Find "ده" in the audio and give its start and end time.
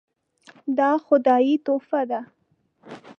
2.09-2.21